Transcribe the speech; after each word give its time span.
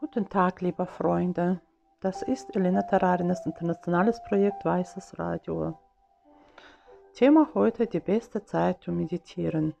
Guten 0.00 0.28
Tag, 0.28 0.60
liebe 0.60 0.86
Freunde. 0.86 1.60
Das 1.98 2.22
ist 2.22 2.54
Elena 2.54 2.82
Terrarinas 2.82 3.44
internationales 3.46 4.22
Projekt 4.22 4.64
Weißes 4.64 5.18
Radio. 5.18 5.76
Thema 7.14 7.48
heute 7.54 7.88
die 7.88 7.98
beste 7.98 8.44
Zeit 8.44 8.80
zu 8.80 8.92
meditieren. 8.92 9.74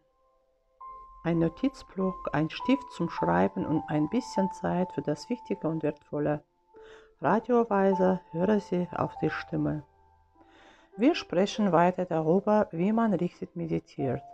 Ein 1.22 1.38
Notizblock, 1.38 2.30
ein 2.32 2.50
Stift 2.50 2.90
zum 2.96 3.08
Schreiben 3.08 3.64
und 3.64 3.84
ein 3.86 4.08
bisschen 4.08 4.50
Zeit 4.50 4.90
für 4.92 5.02
das 5.02 5.30
Wichtige 5.30 5.68
und 5.68 5.84
Wertvolle. 5.84 6.42
Radioweise 7.20 8.20
höre 8.32 8.58
Sie 8.58 8.88
auf 8.90 9.16
die 9.22 9.30
Stimme. 9.30 9.84
Wir 10.96 11.14
sprechen 11.14 11.70
weiter 11.70 12.06
darüber, 12.06 12.66
wie 12.72 12.90
man 12.90 13.14
richtig 13.14 13.54
meditiert. 13.54 14.24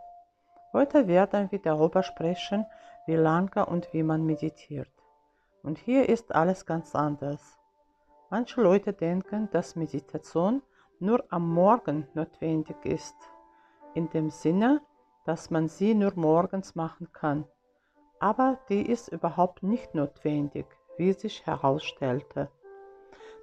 Heute 0.73 1.09
werden 1.09 1.51
wir 1.53 1.59
darüber 1.59 2.03
sprechen, 2.03 2.64
wie 3.05 3.17
lange 3.17 3.67
und 3.67 3.93
wie 3.93 4.03
man 4.03 4.25
meditiert. 4.25 4.93
Und 5.64 5.79
hier 5.79 6.09
ist 6.09 6.32
alles 6.35 6.64
ganz 6.67 6.95
anders. 6.95 7.59
Manche 8.31 8.61
Leute 8.61 8.93
denken, 8.93 9.49
dass 9.50 9.75
Meditation 9.77 10.63
nur 11.00 11.25
am 11.31 11.53
Morgen 11.53 12.07
notwendig 12.13 12.77
ist, 12.85 13.17
in 13.95 14.11
dem 14.11 14.29
Sinne, 14.31 14.82
dass 15.25 15.50
man 15.50 15.68
sie 15.68 15.95
nur 15.95 16.13
morgens 16.17 16.75
machen 16.75 17.11
kann. 17.13 17.46
Aber 18.21 18.59
die 18.68 18.82
ist 18.82 19.09
überhaupt 19.09 19.63
nicht 19.63 19.95
notwendig, 19.95 20.67
wie 20.99 21.14
sich 21.14 21.46
herausstellte. 21.46 22.51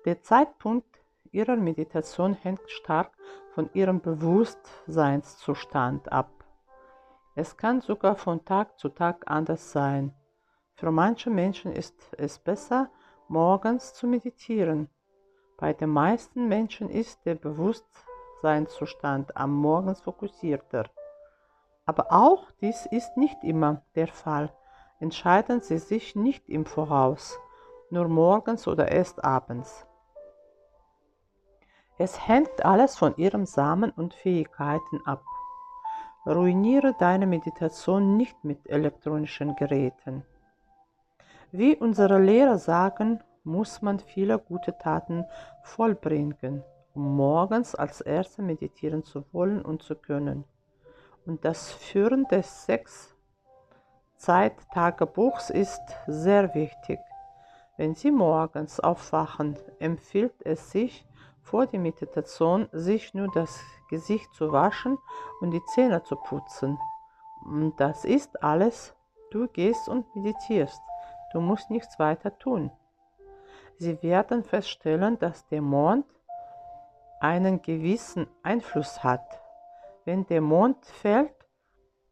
Der 0.05 0.21
Zeitpunkt 0.21 1.01
ihrer 1.31 1.55
Meditation 1.55 2.35
hängt 2.35 2.69
stark 2.69 3.17
von 3.55 3.67
ihrem 3.73 3.99
Bewusstseinszustand 3.99 6.11
ab. 6.11 6.29
Es 7.33 7.57
kann 7.57 7.81
sogar 7.81 8.15
von 8.15 8.45
Tag 8.45 8.77
zu 8.77 8.89
Tag 8.89 9.23
anders 9.25 9.71
sein. 9.71 10.13
Für 10.81 10.89
manche 10.89 11.29
Menschen 11.29 11.73
ist 11.73 11.93
es 12.17 12.39
besser, 12.39 12.89
morgens 13.27 13.93
zu 13.93 14.07
meditieren. 14.07 14.89
Bei 15.59 15.73
den 15.73 15.91
meisten 15.91 16.47
Menschen 16.47 16.89
ist 16.89 17.23
der 17.23 17.35
Bewusstseinszustand 17.35 19.37
am 19.37 19.53
Morgen 19.53 19.95
fokussierter. 19.95 20.85
Aber 21.85 22.11
auch 22.11 22.49
dies 22.61 22.87
ist 22.87 23.15
nicht 23.15 23.43
immer 23.43 23.83
der 23.93 24.07
Fall. 24.07 24.51
Entscheiden 24.99 25.61
Sie 25.61 25.77
sich 25.77 26.15
nicht 26.15 26.49
im 26.49 26.65
Voraus, 26.65 27.39
nur 27.91 28.07
morgens 28.07 28.67
oder 28.67 28.91
erst 28.91 29.23
abends. 29.23 29.85
Es 31.99 32.27
hängt 32.27 32.65
alles 32.65 32.97
von 32.97 33.15
Ihrem 33.17 33.45
Samen 33.45 33.91
und 33.91 34.15
Fähigkeiten 34.15 35.05
ab. 35.05 35.23
Ruiniere 36.25 36.95
deine 36.97 37.27
Meditation 37.27 38.17
nicht 38.17 38.43
mit 38.43 38.67
elektronischen 38.67 39.55
Geräten. 39.55 40.25
Wie 41.53 41.75
unsere 41.75 42.17
Lehrer 42.17 42.57
sagen, 42.57 43.21
muss 43.43 43.81
man 43.81 43.99
viele 43.99 44.39
gute 44.39 44.77
Taten 44.77 45.25
vollbringen, 45.63 46.63
um 46.93 47.17
morgens 47.17 47.75
als 47.75 47.99
Erste 47.99 48.41
meditieren 48.41 49.03
zu 49.03 49.25
wollen 49.33 49.61
und 49.61 49.83
zu 49.83 49.95
können. 49.95 50.45
Und 51.25 51.43
das 51.43 51.73
Führen 51.73 52.25
des 52.29 52.65
sechs 52.65 53.13
Zeittagebuchs 54.15 55.49
ist 55.49 55.81
sehr 56.07 56.55
wichtig. 56.55 56.99
Wenn 57.75 57.95
Sie 57.95 58.11
morgens 58.11 58.79
aufwachen, 58.79 59.57
empfiehlt 59.79 60.35
es 60.45 60.71
sich, 60.71 61.05
vor 61.41 61.65
der 61.65 61.79
Meditation 61.81 62.69
sich 62.71 63.13
nur 63.13 63.29
das 63.33 63.59
Gesicht 63.89 64.33
zu 64.35 64.53
waschen 64.53 64.97
und 65.41 65.51
die 65.51 65.65
Zähne 65.73 66.01
zu 66.03 66.15
putzen. 66.15 66.79
Und 67.43 67.77
das 67.77 68.05
ist 68.05 68.41
alles. 68.41 68.95
Du 69.31 69.47
gehst 69.47 69.89
und 69.89 70.15
meditierst. 70.15 70.81
Du 71.33 71.41
musst 71.41 71.69
nichts 71.69 71.97
weiter 71.99 72.37
tun. 72.37 72.71
Sie 73.77 74.01
werden 74.03 74.43
feststellen, 74.43 75.17
dass 75.17 75.47
der 75.47 75.61
Mond 75.61 76.05
einen 77.19 77.61
gewissen 77.61 78.27
Einfluss 78.43 79.03
hat. 79.03 79.41
Wenn 80.05 80.25
der 80.27 80.41
Mond 80.41 80.85
fällt, 80.85 81.33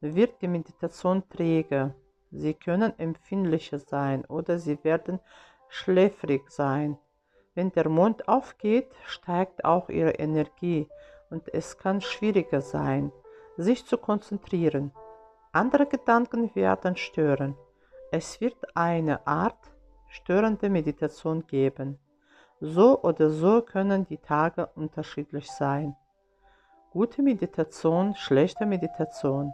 wird 0.02 0.42
die 0.42 0.48
Meditation 0.48 1.28
träge. 1.30 1.94
Sie 2.32 2.54
können 2.54 2.98
empfindlicher 2.98 3.80
sein 3.80 4.24
oder 4.26 4.60
sie 4.60 4.84
werden 4.84 5.20
schläfrig 5.68 6.50
sein. 6.50 6.98
Wenn 7.56 7.72
der 7.72 7.90
Mond 7.90 8.28
aufgeht, 8.28 8.92
steigt 9.06 9.66
auch 9.66 9.90
ihre 9.90 10.12
Energie 10.12 10.88
und 11.30 11.54
es 11.54 11.78
kann 11.78 12.02
schwieriger 12.02 12.62
sein, 12.62 13.12
sich 13.58 13.86
zu 13.86 13.98
konzentrieren. 13.98 14.92
Andere 15.52 15.88
Gedanken 15.88 16.54
werden 16.56 16.96
stören. 16.96 17.56
Es 18.12 18.42
wird 18.42 18.76
eine 18.76 19.28
Art 19.28 19.72
störende 20.08 20.68
Meditation 20.68 21.46
geben. 21.46 22.00
So 22.60 23.00
oder 23.04 23.30
so 23.30 23.62
können 23.62 24.08
die 24.08 24.18
Tage 24.18 24.66
unterschiedlich 24.74 25.52
sein. 25.52 25.96
Gute 26.90 27.22
Meditation, 27.22 28.16
schlechte 28.16 28.66
Meditation. 28.66 29.54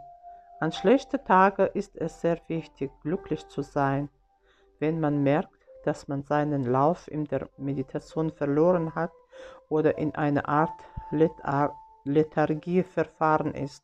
An 0.61 0.71
schlechten 0.71 1.21
Tagen 1.25 1.67
ist 1.73 1.97
es 1.97 2.21
sehr 2.21 2.39
wichtig, 2.47 2.91
glücklich 3.01 3.45
zu 3.49 3.61
sein. 3.61 4.07
Wenn 4.79 5.01
man 5.01 5.21
merkt, 5.21 5.51
dass 5.83 6.07
man 6.07 6.23
seinen 6.23 6.63
Lauf 6.63 7.09
in 7.09 7.25
der 7.25 7.49
Meditation 7.57 8.31
verloren 8.31 8.95
hat 8.95 9.11
oder 9.67 9.97
in 9.97 10.15
eine 10.15 10.47
Art 10.47 10.81
Lethargie 12.05 12.83
verfahren 12.83 13.53
ist. 13.53 13.83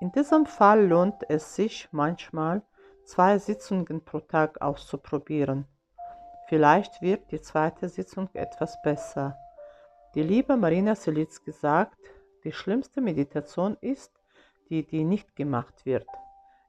In 0.00 0.12
diesem 0.12 0.46
Fall 0.46 0.86
lohnt 0.86 1.28
es 1.28 1.56
sich 1.56 1.88
manchmal, 1.90 2.62
zwei 3.10 3.38
Sitzungen 3.38 4.04
pro 4.04 4.20
Tag 4.20 4.62
auszuprobieren. 4.62 5.66
Vielleicht 6.48 7.02
wird 7.02 7.32
die 7.32 7.40
zweite 7.40 7.88
Sitzung 7.88 8.28
etwas 8.34 8.80
besser. 8.82 9.36
Die 10.14 10.22
liebe 10.22 10.56
Marina 10.56 10.94
Selitzky 10.94 11.50
sagt, 11.50 11.98
die 12.44 12.52
schlimmste 12.52 13.00
Meditation 13.00 13.76
ist 13.80 14.12
die, 14.68 14.86
die 14.86 15.02
nicht 15.02 15.34
gemacht 15.34 15.84
wird. 15.84 16.06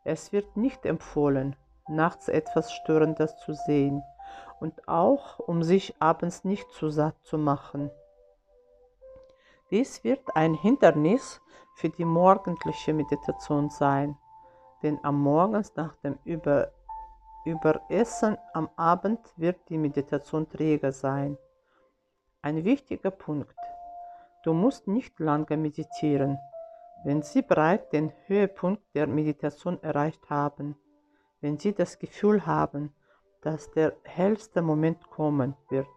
Es 0.03 0.31
wird 0.31 0.57
nicht 0.57 0.83
empfohlen, 0.87 1.55
nachts 1.87 2.27
etwas 2.27 2.73
Störendes 2.73 3.37
zu 3.37 3.53
sehen 3.53 4.01
und 4.59 4.87
auch 4.87 5.37
um 5.37 5.61
sich 5.61 5.93
abends 5.99 6.43
nicht 6.43 6.67
zu 6.71 6.89
satt 6.89 7.15
zu 7.21 7.37
machen. 7.37 7.91
Dies 9.69 10.03
wird 10.03 10.35
ein 10.35 10.55
Hindernis 10.55 11.39
für 11.75 11.89
die 11.89 12.05
morgendliche 12.05 12.93
Meditation 12.93 13.69
sein 13.69 14.17
denn 14.83 14.99
am 15.03 15.21
Morgens 15.21 15.75
nach 15.75 15.95
dem 15.97 16.17
Über 16.23 16.71
Überessen 17.43 18.37
am 18.53 18.69
Abend 18.75 19.19
wird 19.35 19.57
die 19.69 19.77
Meditation 19.77 20.47
träger 20.47 20.91
sein. 20.91 21.37
Ein 22.43 22.63
wichtiger 22.63 23.09
Punkt. 23.09 23.55
Du 24.43 24.53
musst 24.53 24.87
nicht 24.87 25.19
lange 25.19 25.57
meditieren, 25.57 26.37
wenn 27.03 27.23
Sie 27.23 27.41
bereits 27.41 27.89
den 27.89 28.13
Höhepunkt 28.27 28.83
der 28.93 29.07
Meditation 29.07 29.81
erreicht 29.81 30.29
haben, 30.29 30.75
wenn 31.41 31.57
Sie 31.57 31.73
das 31.73 31.97
Gefühl 31.97 32.45
haben, 32.45 32.93
dass 33.41 33.71
der 33.71 33.93
hellste 34.03 34.61
Moment 34.61 35.09
kommen 35.09 35.55
wird. 35.69 35.87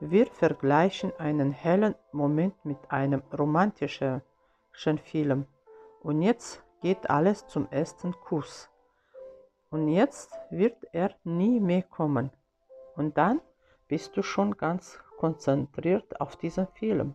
Wir 0.00 0.26
vergleichen 0.26 1.12
einen 1.18 1.52
hellen 1.52 1.94
Moment 2.10 2.64
mit 2.64 2.78
einem 2.90 3.22
romantischen 3.32 4.22
Film. 5.04 5.46
Und 6.02 6.22
jetzt 6.22 6.64
geht 6.82 7.08
alles 7.08 7.46
zum 7.46 7.68
ersten 7.70 8.12
Kuss. 8.12 8.68
Und 9.70 9.88
jetzt 9.88 10.30
wird 10.50 10.76
er 10.92 11.14
nie 11.24 11.60
mehr 11.60 11.82
kommen. 11.82 12.30
Und 12.96 13.16
dann 13.16 13.40
bist 13.88 14.16
du 14.16 14.22
schon 14.22 14.56
ganz 14.56 14.98
konzentriert 15.16 16.20
auf 16.20 16.36
diesen 16.36 16.66
Film. 16.66 17.14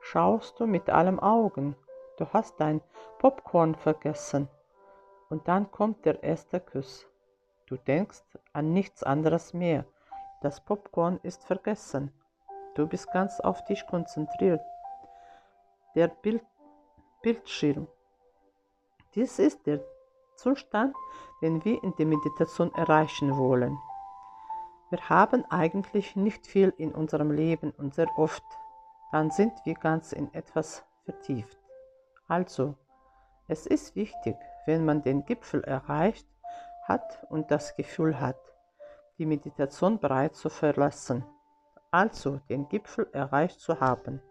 Schaust 0.00 0.58
du 0.58 0.66
mit 0.66 0.88
allem 0.88 1.20
Augen. 1.20 1.76
Du 2.16 2.26
hast 2.32 2.58
dein 2.60 2.80
Popcorn 3.18 3.74
vergessen. 3.74 4.48
Und 5.28 5.48
dann 5.48 5.70
kommt 5.70 6.04
der 6.04 6.22
erste 6.22 6.60
Kuss. 6.60 7.06
Du 7.66 7.76
denkst 7.76 8.22
an 8.52 8.72
nichts 8.72 9.02
anderes 9.02 9.52
mehr. 9.52 9.84
Das 10.40 10.60
Popcorn 10.60 11.18
ist 11.22 11.44
vergessen. 11.44 12.12
Du 12.74 12.86
bist 12.86 13.10
ganz 13.12 13.40
auf 13.40 13.64
dich 13.64 13.86
konzentriert. 13.86 14.62
Der 15.94 16.08
Bild 16.08 16.42
Bildschirm 17.22 17.86
dies 19.14 19.38
ist 19.38 19.66
der 19.66 19.80
Zustand, 20.36 20.94
den 21.40 21.64
wir 21.64 21.82
in 21.82 21.94
der 21.96 22.06
Meditation 22.06 22.72
erreichen 22.74 23.36
wollen. 23.36 23.78
Wir 24.90 25.08
haben 25.08 25.44
eigentlich 25.50 26.16
nicht 26.16 26.46
viel 26.46 26.72
in 26.76 26.92
unserem 26.92 27.30
Leben 27.30 27.70
und 27.70 27.94
sehr 27.94 28.08
oft, 28.16 28.44
dann 29.10 29.30
sind 29.30 29.52
wir 29.64 29.74
ganz 29.74 30.12
in 30.12 30.32
etwas 30.34 30.84
vertieft. 31.04 31.58
Also, 32.28 32.74
es 33.48 33.66
ist 33.66 33.96
wichtig, 33.96 34.36
wenn 34.66 34.84
man 34.84 35.02
den 35.02 35.24
Gipfel 35.24 35.62
erreicht 35.64 36.26
hat 36.84 37.26
und 37.30 37.50
das 37.50 37.76
Gefühl 37.76 38.20
hat, 38.20 38.38
die 39.18 39.26
Meditation 39.26 39.98
bereit 39.98 40.34
zu 40.34 40.48
verlassen, 40.48 41.24
also 41.90 42.40
den 42.48 42.68
Gipfel 42.68 43.08
erreicht 43.12 43.60
zu 43.60 43.80
haben. 43.80 44.22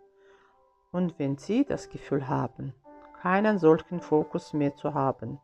Und 0.91 1.17
wenn 1.19 1.37
Sie 1.37 1.63
das 1.63 1.89
Gefühl 1.89 2.27
haben, 2.27 2.73
keinen 3.21 3.59
solchen 3.59 4.01
Fokus 4.01 4.51
mehr 4.51 4.75
zu 4.75 4.95
haben, 4.95 5.39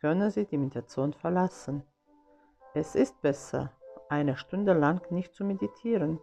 können 0.00 0.30
Sie 0.30 0.44
die 0.44 0.58
Meditation 0.58 1.14
verlassen. 1.14 1.82
Es 2.74 2.94
ist 2.94 3.22
besser, 3.22 3.72
eine 4.10 4.36
Stunde 4.36 4.74
lang 4.74 5.00
nicht 5.10 5.34
zu 5.34 5.42
meditieren, 5.42 6.20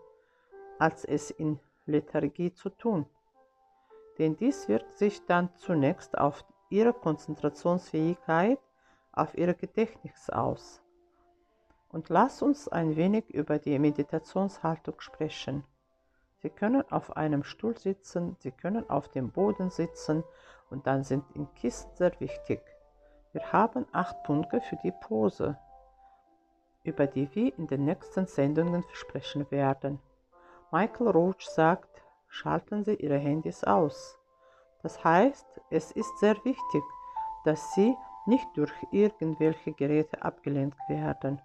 als 0.78 1.04
es 1.04 1.32
in 1.32 1.60
Lethargie 1.88 2.54
zu 2.54 2.70
tun. 2.70 3.08
Denn 4.20 4.38
dies 4.38 4.68
wirkt 4.68 4.96
sich 5.00 5.26
dann 5.26 5.50
zunächst 5.56 6.16
auf 6.16 6.46
ihre 6.70 6.94
Konzentrationsfähigkeit, 6.94 8.60
auf 9.12 9.36
ihr 9.36 9.56
Gedächtnis 9.56 10.30
aus. 10.30 10.84
Und 11.90 12.10
lass 12.10 12.44
uns 12.44 12.68
ein 12.68 12.96
wenig 12.96 13.32
über 13.32 13.58
die 13.58 13.80
Meditationshaltung 13.80 15.02
sprechen. 15.02 15.64
Sie 16.44 16.52
können 16.52 16.84
auf 16.92 17.18
einem 17.18 17.44
Stuhl 17.44 17.78
sitzen, 17.78 18.36
Sie 18.40 18.52
können 18.52 18.88
auf 18.92 19.08
dem 19.10 19.32
Boden 19.32 19.72
sitzen 19.72 20.24
und 20.74 20.88
dann 20.88 21.04
sind 21.04 21.24
in 21.36 21.48
Kissen 21.54 21.90
sehr 21.94 22.20
wichtig. 22.20 22.62
Wir 23.32 23.54
haben 23.54 23.86
acht 23.94 24.24
Punkte 24.24 24.60
für 24.60 24.76
die 24.78 24.92
Pose, 24.92 25.58
über 26.84 27.08
die 27.08 27.34
wir 27.36 27.58
in 27.58 27.68
den 27.68 27.86
nächsten 27.86 28.26
Sendungen 28.26 28.84
sprechen 28.92 29.50
werden. 29.52 30.00
Michael 30.72 31.10
Roach 31.10 31.42
sagt, 31.42 32.04
schalten 32.28 32.84
Sie 32.84 32.96
Ihre 32.96 33.18
Handys 33.18 33.64
aus. 33.64 34.18
Das 34.82 35.04
heißt, 35.04 35.46
es 35.70 35.92
ist 35.92 36.18
sehr 36.18 36.36
wichtig, 36.44 36.84
dass 37.46 37.74
Sie 37.76 37.96
nicht 38.26 38.48
durch 38.56 38.74
irgendwelche 38.92 39.74
Geräte 39.74 40.22
abgelenkt 40.22 40.80
werden. 40.90 41.42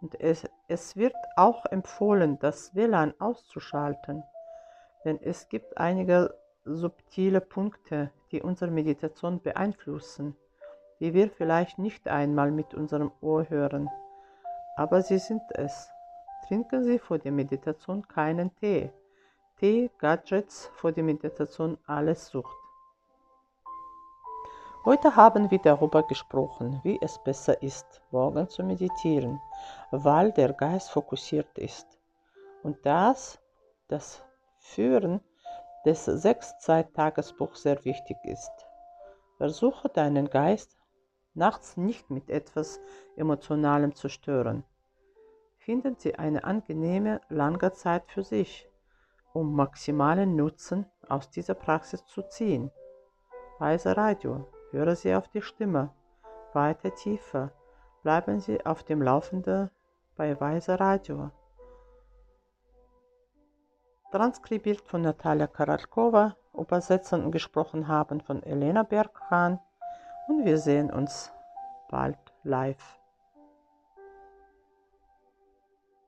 Und 0.00 0.20
es, 0.20 0.48
es 0.66 0.96
wird 0.96 1.14
auch 1.36 1.64
empfohlen, 1.66 2.38
das 2.38 2.74
WLAN 2.74 3.14
auszuschalten, 3.20 4.24
denn 5.04 5.20
es 5.22 5.48
gibt 5.48 5.78
einige 5.78 6.34
subtile 6.64 7.40
Punkte, 7.40 8.10
die 8.32 8.42
unsere 8.42 8.70
Meditation 8.70 9.40
beeinflussen, 9.40 10.36
die 11.00 11.14
wir 11.14 11.30
vielleicht 11.30 11.78
nicht 11.78 12.08
einmal 12.08 12.50
mit 12.50 12.74
unserem 12.74 13.12
Ohr 13.20 13.48
hören. 13.48 13.88
Aber 14.76 15.02
sie 15.02 15.18
sind 15.18 15.42
es. 15.50 15.90
Trinken 16.46 16.84
Sie 16.84 16.98
vor 16.98 17.18
der 17.18 17.32
Meditation 17.32 18.06
keinen 18.06 18.54
Tee. 18.56 18.90
Tee, 19.58 19.90
Gadgets 19.98 20.70
vor 20.74 20.92
der 20.92 21.04
Meditation, 21.04 21.76
alles 21.86 22.28
Sucht. 22.28 22.56
Heute 24.84 25.16
haben 25.16 25.50
wir 25.50 25.58
darüber 25.58 26.02
gesprochen, 26.04 26.80
wie 26.84 26.98
es 27.02 27.18
besser 27.18 27.60
ist, 27.62 28.00
morgen 28.10 28.48
zu 28.48 28.62
meditieren, 28.62 29.40
weil 29.90 30.32
der 30.32 30.52
Geist 30.52 30.90
fokussiert 30.90 31.58
ist 31.58 31.98
und 32.62 32.86
dass 32.86 33.38
das 33.88 34.22
Führen 34.58 35.20
des 35.84 36.04
Sechs-Zeit-Tagesbuchs 36.04 37.62
sehr 37.62 37.84
wichtig 37.84 38.16
ist. 38.24 38.50
Versuche 39.36 39.88
deinen 39.88 40.28
Geist 40.30 40.76
nachts 41.34 41.76
nicht 41.76 42.10
mit 42.10 42.30
etwas 42.30 42.80
Emotionalem 43.16 43.94
zu 43.94 44.08
stören. 44.08 44.64
Finden 45.58 45.96
Sie 45.98 46.14
eine 46.16 46.44
angenehme, 46.44 47.20
lange 47.28 47.72
Zeit 47.72 48.04
für 48.06 48.24
sich, 48.24 48.68
um 49.32 49.54
maximalen 49.54 50.34
Nutzen 50.34 50.86
aus 51.08 51.30
dieser 51.30 51.54
Praxis 51.54 52.04
zu 52.06 52.22
ziehen. 52.22 52.70
Weise 53.58 53.96
Radio 53.96 54.46
Hören 54.70 54.96
Sie 54.96 55.14
auf 55.14 55.28
die 55.28 55.40
Stimme. 55.40 55.94
Weiter 56.52 56.94
tiefer. 56.94 57.52
Bleiben 58.02 58.38
Sie 58.38 58.66
auf 58.66 58.82
dem 58.82 59.00
Laufenden 59.00 59.70
bei 60.14 60.38
Weise 60.38 60.78
Radio. 60.78 61.30
Transkribiert 64.10 64.80
von 64.80 65.02
Natalia 65.02 65.46
Karalkova, 65.46 66.34
übersetzen 66.58 67.24
und 67.24 67.30
gesprochen 67.30 67.88
haben 67.88 68.22
von 68.22 68.42
Elena 68.42 68.82
Berghahn 68.82 69.60
und 70.28 70.46
wir 70.46 70.56
sehen 70.56 70.90
uns 70.90 71.30
bald 71.90 72.18
live. 72.42 72.98